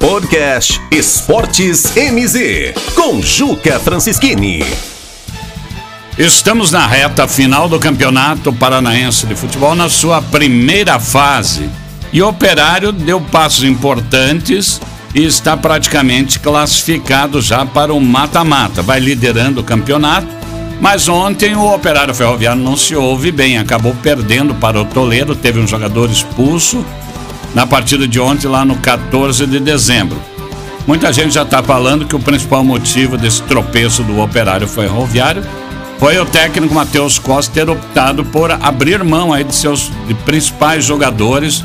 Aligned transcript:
Podcast 0.00 0.80
Esportes 0.90 1.92
MZ, 1.94 2.72
com 2.94 3.20
Juca 3.20 3.78
Francischini. 3.78 4.64
Estamos 6.16 6.72
na 6.72 6.86
reta 6.86 7.28
final 7.28 7.68
do 7.68 7.78
Campeonato 7.78 8.50
Paranaense 8.50 9.26
de 9.26 9.34
Futebol, 9.34 9.74
na 9.74 9.90
sua 9.90 10.22
primeira 10.22 10.98
fase. 10.98 11.68
E 12.14 12.22
o 12.22 12.28
Operário 12.28 12.92
deu 12.92 13.20
passos 13.20 13.62
importantes 13.62 14.80
e 15.14 15.22
está 15.22 15.54
praticamente 15.54 16.40
classificado 16.40 17.42
já 17.42 17.66
para 17.66 17.92
o 17.92 18.00
mata-mata. 18.00 18.80
Vai 18.80 19.00
liderando 19.00 19.60
o 19.60 19.64
campeonato, 19.64 20.28
mas 20.80 21.08
ontem 21.08 21.54
o 21.54 21.74
Operário 21.74 22.14
Ferroviário 22.14 22.62
não 22.62 22.74
se 22.74 22.96
ouve 22.96 23.30
bem, 23.30 23.58
acabou 23.58 23.94
perdendo 24.02 24.54
para 24.54 24.80
o 24.80 24.86
Toledo, 24.86 25.36
teve 25.36 25.60
um 25.60 25.66
jogador 25.66 26.10
expulso 26.10 26.82
na 27.54 27.66
partida 27.66 28.06
de 28.06 28.20
ontem, 28.20 28.48
lá 28.48 28.64
no 28.64 28.76
14 28.76 29.46
de 29.46 29.58
dezembro. 29.58 30.20
Muita 30.86 31.12
gente 31.12 31.34
já 31.34 31.42
está 31.42 31.62
falando 31.62 32.06
que 32.06 32.16
o 32.16 32.20
principal 32.20 32.64
motivo 32.64 33.16
desse 33.16 33.42
tropeço 33.42 34.02
do 34.02 34.20
Operário 34.20 34.66
Ferroviário 34.66 35.44
foi 35.98 36.18
o 36.18 36.24
técnico 36.24 36.74
Matheus 36.74 37.18
Costa 37.18 37.52
ter 37.52 37.68
optado 37.68 38.24
por 38.24 38.50
abrir 38.50 39.04
mão 39.04 39.32
aí 39.32 39.44
de 39.44 39.54
seus 39.54 39.90
de 40.06 40.14
principais 40.14 40.84
jogadores 40.84 41.62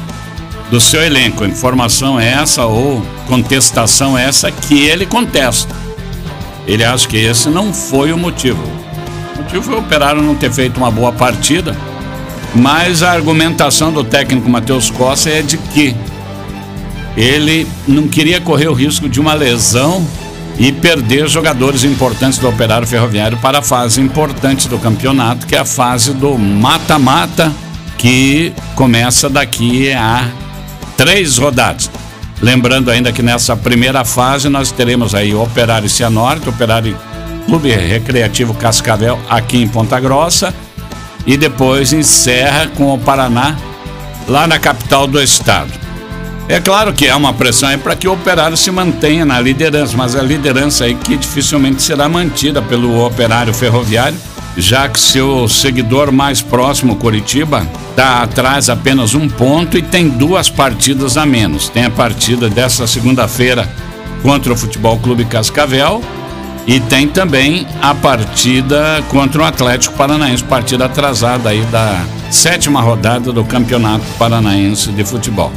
do 0.70 0.79
seu 0.79 1.02
elenco. 1.03 1.45
Informação 1.45 2.20
é 2.20 2.34
essa 2.34 2.65
ou 2.65 3.02
contestação 3.27 4.17
é 4.17 4.26
essa 4.26 4.52
que 4.52 4.85
ele 4.85 5.05
contesta. 5.05 5.73
Ele 6.67 6.84
acha 6.84 7.07
que 7.07 7.17
esse 7.17 7.49
não 7.49 7.73
foi 7.73 8.12
o 8.12 8.17
motivo. 8.17 8.62
O 9.35 9.41
motivo 9.41 9.63
foi 9.63 9.76
o 9.76 9.79
Operário 9.79 10.21
não 10.21 10.35
ter 10.35 10.52
feito 10.52 10.77
uma 10.77 10.91
boa 10.91 11.12
partida, 11.12 11.76
mas 12.55 13.03
a 13.03 13.11
argumentação 13.11 13.91
do 13.91 14.03
técnico 14.03 14.49
Matheus 14.49 14.89
Costa 14.89 15.29
é 15.29 15.41
de 15.41 15.57
que 15.57 15.93
ele 17.17 17.67
não 17.87 18.07
queria 18.07 18.39
correr 18.39 18.67
o 18.67 18.73
risco 18.73 19.09
de 19.09 19.19
uma 19.19 19.33
lesão 19.33 20.05
e 20.57 20.71
perder 20.71 21.27
jogadores 21.27 21.84
importantes 21.84 22.39
do 22.39 22.47
Operário 22.47 22.87
Ferroviário 22.87 23.37
para 23.39 23.59
a 23.59 23.62
fase 23.62 23.99
importante 23.99 24.70
do 24.70 24.79
campeonato, 24.79 25.45
que 25.45 25.55
é 25.55 25.59
a 25.59 25.65
fase 25.65 26.13
do 26.13 26.37
mata-mata, 26.37 27.51
que 27.97 28.53
começa 28.73 29.29
daqui 29.29 29.91
a 29.91 30.29
três 30.95 31.37
rodadas. 31.37 31.91
Lembrando 32.41 32.90
ainda 32.90 33.12
que 33.12 33.21
nessa 33.21 33.55
primeira 33.55 34.05
fase 34.05 34.47
nós 34.47 34.71
teremos 34.71 35.13
aí 35.13 35.34
o 35.34 35.41
Operário 35.41 35.90
Cianorte, 35.90 36.47
Operário 36.47 36.97
Clube 37.45 37.69
Recreativo 37.69 38.53
Cascavel 38.53 39.19
aqui 39.29 39.57
em 39.57 39.67
Ponta 39.67 39.99
Grossa 39.99 40.53
e 41.26 41.37
depois 41.37 41.93
encerra 41.93 42.68
com 42.68 42.93
o 42.93 42.99
Paraná 42.99 43.55
lá 44.27 44.48
na 44.48 44.59
capital 44.59 45.07
do 45.07 45.21
estado. 45.21 45.71
É 46.48 46.59
claro 46.59 46.93
que 46.93 47.09
há 47.09 47.18
uma 47.18 47.34
pressão 47.34 47.70
aí 47.70 47.77
para 47.77 47.95
que 47.95 48.07
o 48.07 48.13
operário 48.13 48.55
se 48.55 48.70
mantenha 48.70 49.26
na 49.26 49.40
liderança, 49.40 49.98
mas 49.98 50.15
a 50.15 50.21
liderança 50.21 50.85
aí 50.85 50.93
que 50.93 51.18
dificilmente 51.18 51.81
será 51.81 52.07
mantida 52.07 52.62
pelo 52.62 53.03
operário 53.03 53.53
ferroviário 53.53 54.18
já 54.57 54.87
que 54.87 54.99
seu 54.99 55.48
seguidor 55.48 56.12
mais 56.12 56.41
próximo, 56.41 56.96
Coritiba, 56.96 57.68
está 57.90 58.23
atrás 58.23 58.70
apenas 58.70 59.13
um 59.13 59.27
ponto 59.27 59.77
e 59.77 59.81
tem 59.81 60.07
duas 60.07 60.49
partidas 60.49 61.18
a 61.18 61.26
menos. 61.26 61.68
Tem 61.68 61.85
a 61.85 61.90
partida 61.90 62.49
dessa 62.49 62.87
segunda-feira 62.87 63.70
contra 64.22 64.53
o 64.53 64.56
Futebol 64.56 64.97
Clube 65.00 65.25
Cascavel 65.25 66.01
e 66.68 66.80
tem 66.80 67.08
também 67.08 67.68
a 67.81 67.94
partida 67.94 69.03
contra 69.09 69.41
o 69.41 69.46
Atlético 69.46 69.96
Paranaense, 69.96 70.44
partida 70.44 70.85
atrasada 70.85 71.50
aí 71.50 71.62
da 71.66 72.03
sétima 72.31 72.81
rodada 72.81 73.31
do 73.31 73.46
Campeonato 73.46 74.06
Paranaense 74.18 74.91
de 74.91 75.03
Futebol. 75.03 75.52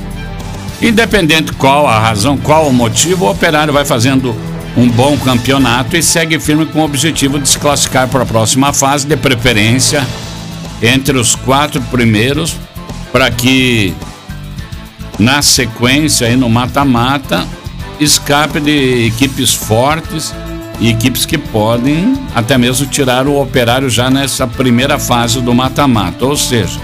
Independente 0.82 1.52
qual 1.52 1.86
a 1.86 1.98
razão, 1.98 2.36
qual 2.36 2.68
o 2.68 2.72
motivo, 2.72 3.24
o 3.24 3.30
Operário 3.30 3.72
vai 3.72 3.84
fazendo 3.84 4.36
um 4.76 4.88
bom 4.88 5.16
campeonato 5.18 5.96
e 5.96 6.02
segue 6.02 6.38
firme 6.38 6.66
com 6.66 6.80
o 6.80 6.84
objetivo 6.84 7.38
de 7.38 7.48
se 7.48 7.58
classificar 7.58 8.06
para 8.06 8.22
a 8.22 8.26
próxima 8.26 8.72
fase, 8.72 9.06
de 9.06 9.16
preferência 9.16 10.06
entre 10.80 11.18
os 11.18 11.34
quatro 11.34 11.80
primeiros, 11.82 12.54
para 13.10 13.30
que 13.30 13.94
na 15.18 15.42
sequência 15.42 16.28
aí 16.28 16.36
no 16.36 16.48
mata-mata 16.48 17.44
escape 17.98 18.60
de 18.60 19.06
equipes 19.06 19.52
fortes 19.52 20.32
e 20.80 20.90
equipes 20.90 21.26
que 21.26 21.36
podem 21.36 22.14
até 22.34 22.56
mesmo 22.56 22.86
tirar 22.86 23.26
o 23.26 23.40
operário 23.40 23.90
já 23.90 24.10
nessa 24.10 24.46
primeira 24.46 24.98
fase 24.98 25.40
do 25.40 25.54
mata-mata. 25.54 26.24
Ou 26.24 26.36
seja, 26.36 26.78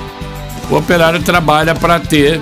o 0.71 0.77
operário 0.77 1.23
trabalha 1.23 1.75
para 1.75 2.01
ter 2.01 2.41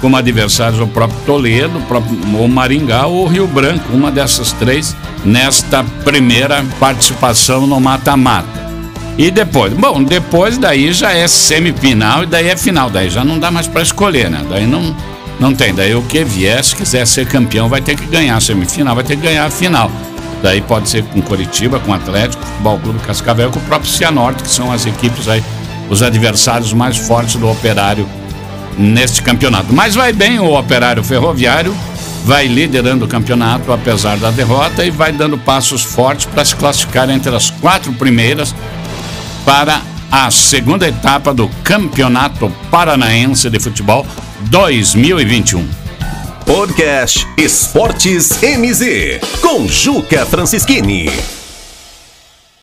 como 0.00 0.16
adversários 0.16 0.80
o 0.80 0.86
próprio 0.86 1.18
Toledo, 1.24 1.78
o 1.78 1.82
próprio 1.82 2.18
o 2.38 2.48
Maringá 2.48 3.06
ou 3.06 3.24
o 3.24 3.26
Rio 3.26 3.46
Branco, 3.46 3.92
uma 3.92 4.10
dessas 4.10 4.52
três, 4.52 4.94
nesta 5.24 5.82
primeira 6.04 6.62
participação 6.78 7.66
no 7.66 7.80
mata-mata. 7.80 8.64
E 9.16 9.30
depois, 9.30 9.72
bom, 9.72 10.02
depois 10.02 10.58
daí 10.58 10.92
já 10.92 11.12
é 11.12 11.26
semifinal 11.28 12.24
e 12.24 12.26
daí 12.26 12.48
é 12.48 12.56
final, 12.56 12.90
daí 12.90 13.08
já 13.08 13.24
não 13.24 13.38
dá 13.38 13.50
mais 13.50 13.66
para 13.66 13.80
escolher, 13.80 14.28
né? 14.28 14.44
Daí 14.50 14.66
não, 14.66 14.94
não 15.38 15.54
tem, 15.54 15.72
daí 15.72 15.94
o 15.94 16.02
que 16.02 16.24
vier, 16.24 16.62
se 16.62 16.74
quiser 16.74 17.06
ser 17.06 17.26
campeão, 17.26 17.68
vai 17.68 17.80
ter 17.80 17.96
que 17.96 18.06
ganhar 18.06 18.36
a 18.36 18.40
semifinal, 18.40 18.94
vai 18.94 19.04
ter 19.04 19.16
que 19.16 19.22
ganhar 19.22 19.46
a 19.46 19.50
final. 19.50 19.90
Daí 20.44 20.60
pode 20.60 20.90
ser 20.90 21.02
com 21.04 21.22
Curitiba, 21.22 21.80
com 21.80 21.94
Atlético, 21.94 22.44
Futebol 22.44 22.78
Clube 22.78 22.98
Cascavel, 22.98 23.50
com 23.50 23.58
o 23.58 23.62
próprio 23.62 23.90
Cianorte, 23.90 24.42
que 24.42 24.50
são 24.50 24.70
as 24.70 24.84
equipes 24.84 25.26
aí, 25.26 25.42
os 25.88 26.02
adversários 26.02 26.74
mais 26.74 26.98
fortes 26.98 27.36
do 27.36 27.48
Operário 27.48 28.06
neste 28.76 29.22
campeonato. 29.22 29.72
Mas 29.72 29.94
vai 29.94 30.12
bem 30.12 30.38
o 30.38 30.52
Operário 30.52 31.02
Ferroviário, 31.02 31.74
vai 32.26 32.46
liderando 32.46 33.06
o 33.06 33.08
campeonato 33.08 33.72
apesar 33.72 34.18
da 34.18 34.30
derrota 34.30 34.84
e 34.84 34.90
vai 34.90 35.12
dando 35.12 35.38
passos 35.38 35.82
fortes 35.82 36.26
para 36.26 36.44
se 36.44 36.54
classificar 36.56 37.08
entre 37.08 37.34
as 37.34 37.48
quatro 37.48 37.90
primeiras 37.94 38.54
para 39.46 39.80
a 40.12 40.30
segunda 40.30 40.86
etapa 40.86 41.32
do 41.32 41.48
Campeonato 41.62 42.52
Paranaense 42.70 43.48
de 43.48 43.58
Futebol 43.58 44.06
2021. 44.50 45.83
Podcast 46.46 47.26
Esportes 47.38 48.38
MZ 48.42 49.20
com 49.40 49.66
Juca 49.66 50.26
Francischini. 50.26 51.43